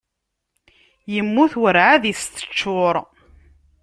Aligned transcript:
Immut 1.17 1.53
urɛad 1.63 2.03
i 2.11 2.13
s-teččuṛ. 2.21 2.95